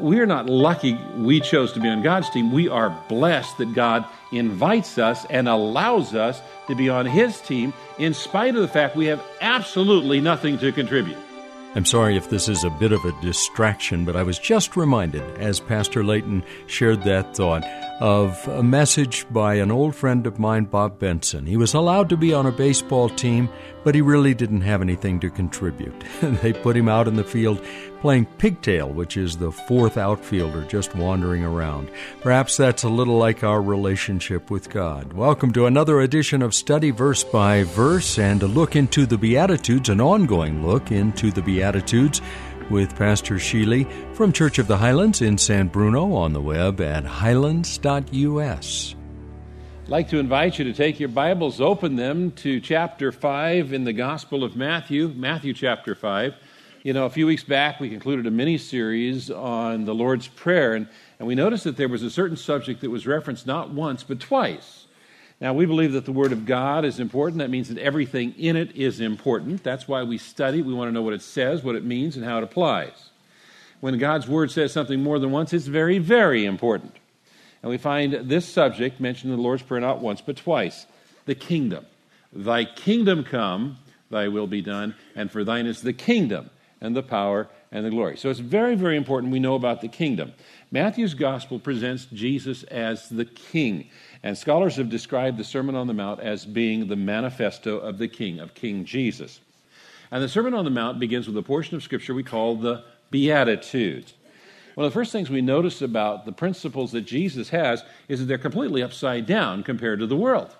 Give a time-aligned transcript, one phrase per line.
[0.00, 2.52] We are not lucky we chose to be on God's team.
[2.52, 7.72] We are blessed that God invites us and allows us to be on His team
[7.98, 11.18] in spite of the fact we have absolutely nothing to contribute.
[11.74, 15.22] I'm sorry if this is a bit of a distraction, but I was just reminded
[15.38, 17.62] as Pastor Layton shared that thought
[18.00, 21.46] of a message by an old friend of mine, Bob Benson.
[21.46, 23.50] He was allowed to be on a baseball team,
[23.84, 25.94] but he really didn't have anything to contribute.
[26.20, 27.64] they put him out in the field
[28.00, 31.90] playing pigtail, which is the fourth outfielder just wandering around.
[32.20, 35.12] Perhaps that's a little like our relationship with God.
[35.12, 39.88] Welcome to another edition of Study Verse by Verse and a look into the Beatitudes,
[39.88, 42.20] an ongoing look into the Beatitudes
[42.70, 47.04] with Pastor Sheely from Church of the Highlands in San Bruno on the web at
[47.04, 48.94] highlands.us.
[49.88, 53.84] I'd like to invite you to take your Bibles, open them to chapter 5 in
[53.84, 56.34] the Gospel of Matthew, Matthew chapter 5.
[56.82, 60.74] You know, a few weeks back, we concluded a mini series on the Lord's Prayer,
[60.74, 64.04] and, and we noticed that there was a certain subject that was referenced not once,
[64.04, 64.84] but twice.
[65.40, 67.38] Now, we believe that the Word of God is important.
[67.38, 69.64] That means that everything in it is important.
[69.64, 70.60] That's why we study.
[70.60, 73.08] We want to know what it says, what it means, and how it applies.
[73.80, 76.94] When God's Word says something more than once, it's very, very important.
[77.62, 80.86] And we find this subject mentioned in the Lord's Prayer not once, but twice
[81.26, 81.84] the kingdom.
[82.32, 83.78] Thy kingdom come,
[84.10, 86.50] thy will be done, and for thine is the kingdom
[86.80, 88.16] and the power and the glory.
[88.16, 90.32] So it's very, very important we know about the kingdom.
[90.70, 93.88] Matthew's gospel presents Jesus as the king.
[94.22, 98.08] And scholars have described the Sermon on the Mount as being the manifesto of the
[98.08, 99.40] King, of King Jesus.
[100.10, 102.84] And the Sermon on the Mount begins with a portion of Scripture we call the
[103.10, 104.14] Beatitudes.
[104.78, 108.26] One of the first things we notice about the principles that Jesus has is that
[108.26, 110.54] they're completely upside down compared to the world.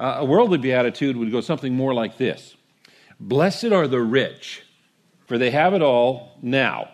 [0.00, 2.56] Uh, a worldly beatitude would go something more like this
[3.20, 4.62] Blessed are the rich,
[5.26, 6.88] for they have it all now.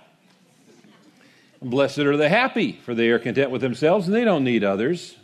[1.62, 5.14] Blessed are the happy, for they are content with themselves and they don't need others.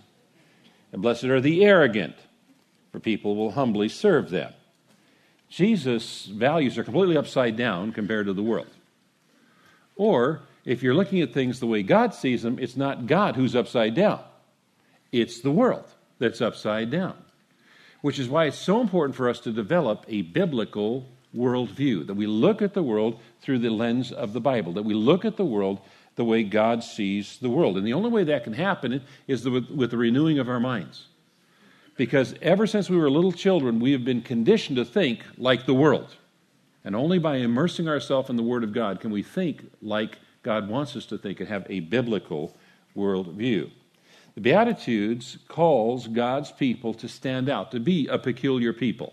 [0.93, 2.15] And blessed are the arrogant,
[2.93, 4.53] for people will humbly serve them.
[5.49, 8.71] Jesus' values are completely upside down compared to the world.
[9.97, 13.57] Or, if you're looking at things the way God sees them, it's not God who's
[13.57, 14.21] upside down,
[15.13, 15.87] it's the world
[16.19, 17.15] that's upside down.
[18.01, 22.27] Which is why it's so important for us to develop a biblical worldview, that we
[22.27, 25.45] look at the world through the lens of the Bible, that we look at the
[25.45, 25.81] world
[26.19, 27.77] the way God sees the world.
[27.77, 31.07] And the only way that can happen is with, the renewing of our minds.
[31.97, 35.75] Because ever since we were little children, we have been conditioned to think like the
[35.75, 36.17] world.
[36.85, 40.69] And only by immersing ourselves in the Word of God can we think like God
[40.69, 42.57] wants us to think and have a biblical
[42.97, 43.71] worldview.
[44.35, 49.13] The Beatitudes calls God's people to stand out, to be a peculiar people,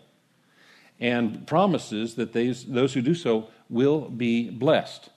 [1.00, 5.10] and promises that they, those who do so will be blessed.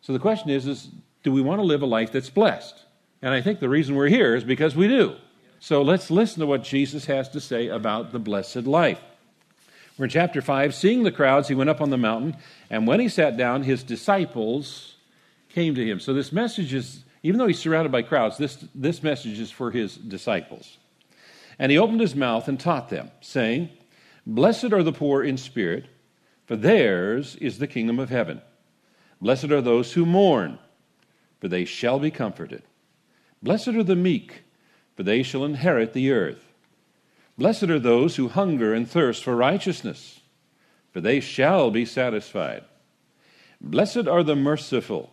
[0.00, 0.88] So the question is, is
[1.22, 2.74] do we want to live a life that's blessed?
[3.22, 5.16] And I think the reason we're here is because we do.
[5.60, 9.00] So let's listen to what Jesus has to say about the blessed life.
[9.96, 10.74] We're in chapter 5.
[10.74, 12.36] Seeing the crowds, he went up on the mountain,
[12.68, 14.93] and when he sat down, his disciples
[15.54, 16.00] came to him.
[16.00, 19.70] So this message is, even though he's surrounded by crowds, this, this message is for
[19.70, 20.78] his disciples.
[21.58, 23.70] And he opened his mouth and taught them, saying,
[24.26, 25.86] Blessed are the poor in spirit,
[26.46, 28.42] for theirs is the kingdom of heaven.
[29.20, 30.58] Blessed are those who mourn
[31.44, 32.62] for they shall be comforted.
[33.42, 34.44] Blessed are the meek,
[34.96, 36.54] for they shall inherit the earth.
[37.36, 40.20] Blessed are those who hunger and thirst for righteousness,
[40.90, 42.64] for they shall be satisfied.
[43.60, 45.12] Blessed are the merciful,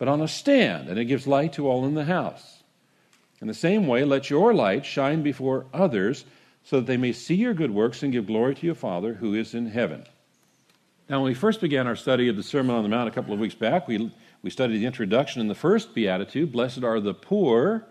[0.00, 2.62] but on a stand, and it gives light to all in the house.
[3.42, 6.24] In the same way, let your light shine before others,
[6.64, 9.34] so that they may see your good works and give glory to your Father who
[9.34, 10.04] is in heaven.
[11.10, 13.34] Now, when we first began our study of the Sermon on the Mount a couple
[13.34, 14.10] of weeks back, we,
[14.42, 17.86] we studied the introduction in the first beatitude Blessed are the poor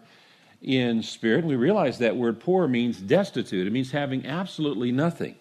[0.64, 1.40] in spirit.
[1.40, 5.36] And We realized that word poor means destitute, it means having absolutely nothing.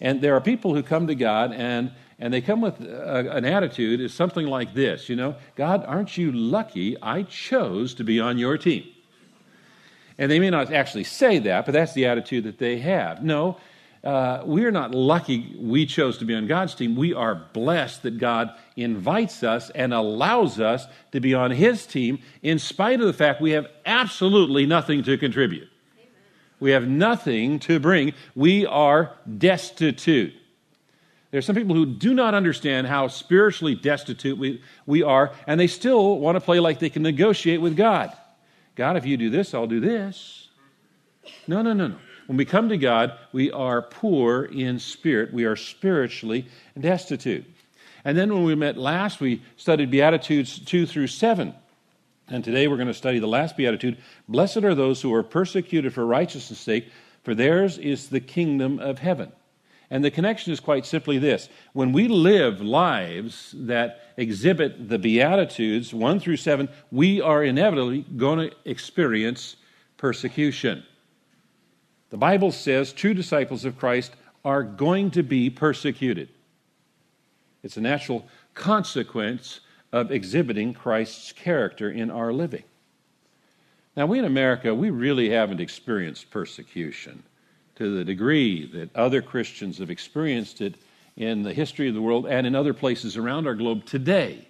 [0.00, 3.44] And there are people who come to God and, and they come with a, an
[3.44, 8.20] attitude is something like this, you know, God, aren't you lucky I chose to be
[8.20, 8.84] on your team?
[10.18, 13.24] And they may not actually say that, but that's the attitude that they have.
[13.24, 13.56] No,
[14.04, 16.94] uh, we are not lucky we chose to be on God's team.
[16.94, 22.18] We are blessed that God invites us and allows us to be on His team
[22.42, 25.68] in spite of the fact we have absolutely nothing to contribute.
[26.60, 28.12] We have nothing to bring.
[28.34, 30.34] We are destitute.
[31.30, 35.60] There are some people who do not understand how spiritually destitute we, we are, and
[35.60, 38.12] they still want to play like they can negotiate with God.
[38.74, 40.48] God, if you do this, I'll do this.
[41.46, 41.96] No, no, no, no.
[42.26, 45.32] When we come to God, we are poor in spirit.
[45.32, 46.46] We are spiritually
[46.78, 47.44] destitute.
[48.04, 51.54] And then when we met last, we studied Beatitudes 2 through 7.
[52.28, 53.98] And today we're going to study the last beatitude.
[54.28, 56.88] Blessed are those who are persecuted for righteousness' sake,
[57.24, 59.32] for theirs is the kingdom of heaven.
[59.90, 65.92] And the connection is quite simply this when we live lives that exhibit the Beatitudes
[65.92, 69.56] 1 through 7, we are inevitably going to experience
[69.96, 70.84] persecution.
[72.10, 74.12] The Bible says true disciples of Christ
[74.44, 76.28] are going to be persecuted.
[77.62, 79.60] It's a natural consequence
[79.92, 82.62] of exhibiting Christ's character in our living.
[83.96, 87.24] Now, we in America, we really haven't experienced persecution
[87.80, 90.74] to the degree that other Christians have experienced it
[91.16, 94.46] in the history of the world and in other places around our globe today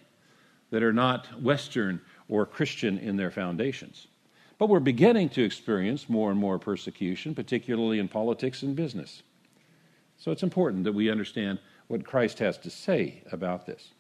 [0.71, 4.09] that are not Western or Christian in their foundations.
[4.59, 9.23] But we're beginning to experience more and more persecution, particularly in politics and business.
[10.19, 13.93] So it's important that we understand what Christ has to say about this.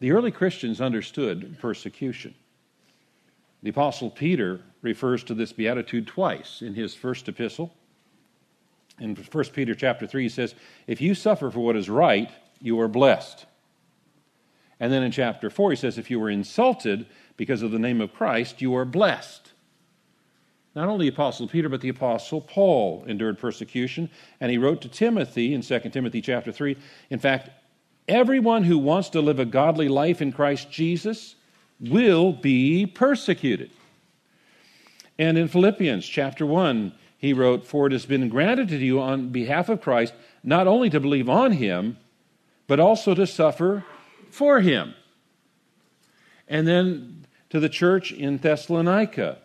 [0.00, 2.34] The early Christians understood persecution.
[3.62, 7.74] The Apostle Peter refers to this beatitude twice in his first epistle.
[9.00, 10.54] In 1 Peter chapter 3, he says,
[10.86, 12.30] If you suffer for what is right,
[12.60, 13.46] you are blessed.
[14.78, 17.06] And then in chapter 4, he says, If you were insulted
[17.36, 19.52] because of the name of Christ, you are blessed.
[20.74, 24.08] Not only the Apostle Peter, but the Apostle Paul endured persecution,
[24.40, 26.76] and he wrote to Timothy in 2 Timothy chapter 3.
[27.10, 27.50] In fact,
[28.10, 31.36] Everyone who wants to live a godly life in Christ Jesus
[31.78, 33.70] will be persecuted.
[35.16, 39.28] And in Philippians chapter 1, he wrote, For it has been granted to you on
[39.28, 41.98] behalf of Christ not only to believe on him,
[42.66, 43.84] but also to suffer
[44.30, 44.94] for him.
[46.48, 49.36] And then to the church in Thessalonica,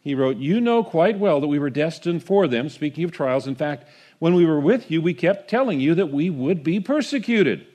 [0.00, 3.46] he wrote, You know quite well that we were destined for them, speaking of trials.
[3.46, 3.88] In fact,
[4.18, 7.68] when we were with you, we kept telling you that we would be persecuted.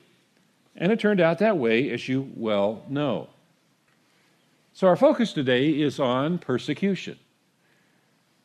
[0.75, 3.29] And it turned out that way, as you well know.
[4.73, 7.17] So, our focus today is on persecution.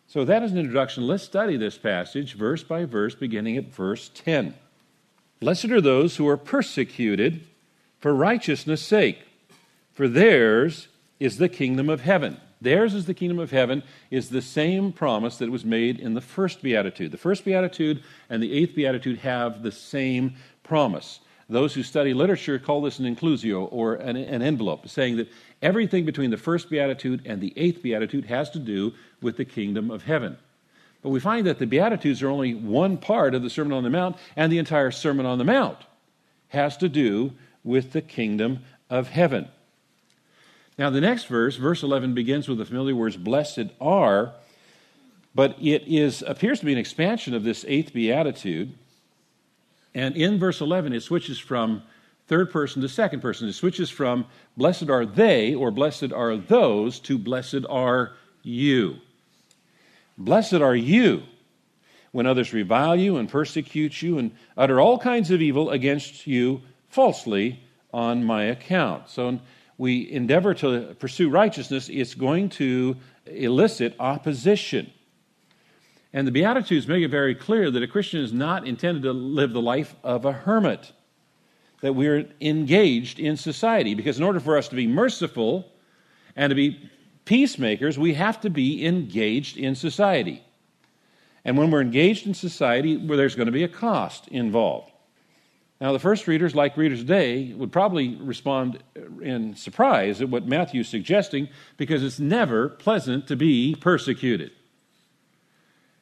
[0.09, 1.07] So, that is an introduction.
[1.07, 4.55] Let's study this passage verse by verse, beginning at verse 10.
[5.41, 7.45] Blessed are those who are persecuted
[7.99, 9.19] for righteousness' sake,
[9.93, 12.41] for theirs is the kingdom of heaven.
[12.61, 16.21] Theirs is the kingdom of heaven, is the same promise that was made in the
[16.21, 17.11] first beatitude.
[17.11, 21.21] The first beatitude and the eighth beatitude have the same promise.
[21.49, 25.29] Those who study literature call this an inclusio or an, an, envelope, saying that
[25.62, 29.91] everything between the first beatitude and the eighth beatitude has to do with the kingdom
[29.91, 30.37] of heaven.
[31.03, 33.91] But we find that the Beatitudes are only one part of the Sermon on the
[33.91, 35.79] Mount, and the entire Sermon on the Mount
[36.49, 39.49] has to do with the kingdom of heaven.
[40.76, 44.33] Now, the next verse, verse 11, begins with the familiar words, blessed are,
[45.33, 48.75] but it is, appears to be an expansion of this eighth beatitude.
[49.97, 51.83] And in verse 11, it switches from
[52.26, 53.49] third person to second person.
[53.49, 58.12] It switches from blessed are they or blessed are those to blessed are
[58.43, 58.99] you.
[60.19, 61.23] Blessed are you
[62.12, 66.61] when others revile you and persecute you and utter all kinds of evil against you
[66.91, 67.59] falsely
[67.95, 69.09] on my account.
[69.09, 69.41] So
[69.79, 74.93] we endeavor to pursue righteousness, it's going to elicit opposition.
[76.16, 79.52] And the Beatitudes make it very clear that a Christian is not intended to live
[79.52, 80.92] the life of a hermit,
[81.82, 83.92] that we're engaged in society.
[83.92, 85.70] Because in order for us to be merciful
[86.35, 86.90] and to be
[87.26, 90.42] peacemakers, we have to be engaged in society.
[91.44, 94.90] And when we're engaged in society, well, there's going to be a cost involved.
[95.82, 98.82] Now, the first readers, like readers today, would probably respond
[99.20, 104.52] in surprise at what Matthew's suggesting because it's never pleasant to be persecuted.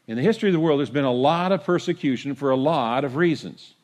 [0.06, 3.04] In the history of the world, there's been a lot of persecution for a lot
[3.04, 3.74] of reasons.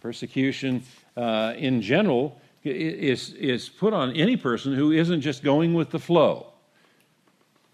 [0.00, 0.84] Persecution
[1.16, 5.98] uh, in general is, is put on any person who isn't just going with the
[5.98, 6.52] flow,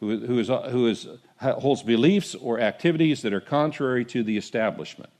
[0.00, 1.06] who, who, is, who is,
[1.40, 5.10] holds beliefs or activities that are contrary to the establishment.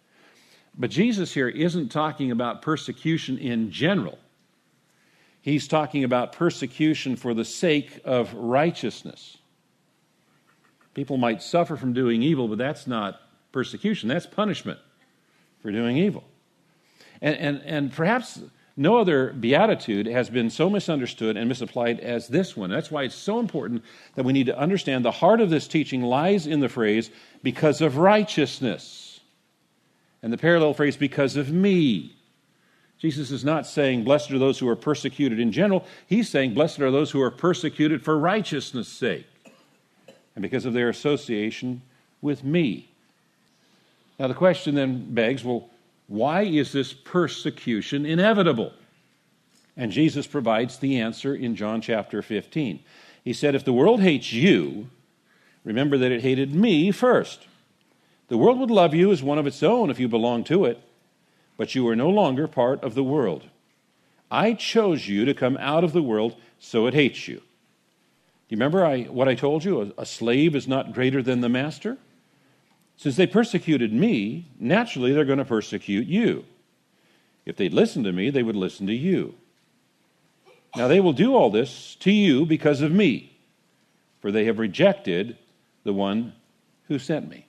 [0.77, 4.19] But Jesus here isn't talking about persecution in general.
[5.43, 9.37] He's talking about persecution for the sake of righteousness.
[10.94, 13.20] People might suffer from doing evil, but that's not
[13.50, 14.78] persecution, that's punishment
[15.61, 16.25] for doing evil.
[17.20, 18.40] And, and, and perhaps
[18.76, 22.70] no other beatitude has been so misunderstood and misapplied as this one.
[22.70, 23.84] That's why it's so important
[24.14, 27.11] that we need to understand the heart of this teaching lies in the phrase,
[27.42, 29.20] because of righteousness.
[30.22, 32.16] And the parallel phrase, because of me.
[32.99, 35.84] Jesus is not saying, Blessed are those who are persecuted in general.
[36.06, 39.26] He's saying, Blessed are those who are persecuted for righteousness' sake
[40.35, 41.83] and because of their association
[42.21, 42.89] with me.
[44.19, 45.69] Now, the question then begs well,
[46.07, 48.73] why is this persecution inevitable?
[49.77, 52.81] And Jesus provides the answer in John chapter 15.
[53.25, 54.89] He said, If the world hates you,
[55.65, 57.47] remember that it hated me first.
[58.29, 60.81] The world would love you as one of its own if you belonged to it,
[61.57, 63.45] but you are no longer part of the world.
[64.31, 67.43] I chose you to come out of the world, so it hates you.
[68.52, 69.80] You remember I, what I told you?
[69.80, 71.97] A, a slave is not greater than the master?
[72.99, 76.44] Since they persecuted me, naturally they're going to persecute you.
[77.47, 79.37] If they'd listen to me, they would listen to you.
[80.76, 83.35] Now they will do all this to you because of me,
[84.21, 85.38] for they have rejected
[85.85, 86.35] the one
[86.88, 87.47] who sent me.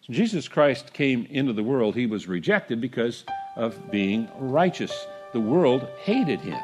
[0.00, 3.24] So Jesus Christ came into the world, he was rejected because
[3.54, 5.06] of being righteous.
[5.32, 6.58] The world hated him.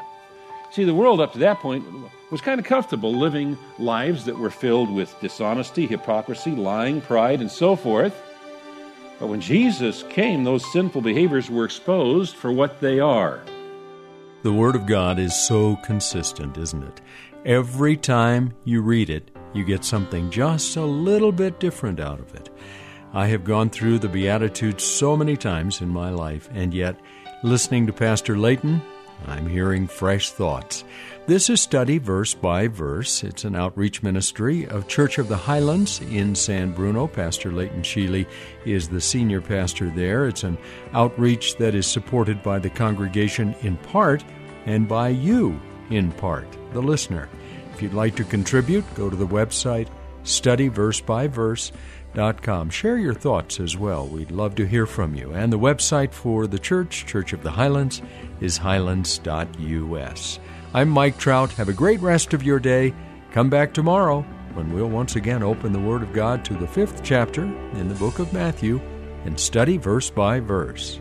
[0.73, 1.85] See, the world up to that point
[2.31, 7.51] was kind of comfortable living lives that were filled with dishonesty, hypocrisy, lying, pride, and
[7.51, 8.19] so forth.
[9.19, 13.43] But when Jesus came, those sinful behaviors were exposed for what they are.
[14.41, 17.01] The Word of God is so consistent, isn't it?
[17.45, 22.33] Every time you read it, you get something just a little bit different out of
[22.33, 22.49] it.
[23.13, 26.99] I have gone through the Beatitudes so many times in my life, and yet,
[27.43, 28.81] listening to Pastor Layton,
[29.27, 30.83] I'm hearing fresh thoughts.
[31.25, 33.23] This is Study Verse by Verse.
[33.23, 37.07] It's an outreach ministry of Church of the Highlands in San Bruno.
[37.07, 38.27] Pastor Leighton Sheely
[38.65, 40.27] is the senior pastor there.
[40.27, 40.57] It's an
[40.93, 44.23] outreach that is supported by the congregation in part
[44.65, 47.29] and by you in part, the listener.
[47.73, 49.87] If you'd like to contribute, go to the website
[50.23, 52.69] studyversebyverse.com.
[52.69, 54.07] Share your thoughts as well.
[54.07, 55.33] We'd love to hear from you.
[55.33, 58.01] And the website for the church, Church of the Highlands,
[58.39, 60.39] is highlands.us.
[60.73, 61.51] I'm Mike Trout.
[61.53, 62.93] Have a great rest of your day.
[63.31, 64.21] Come back tomorrow
[64.53, 67.95] when we'll once again open the Word of God to the fifth chapter in the
[67.95, 68.79] book of Matthew
[69.25, 70.99] and study verse by verse.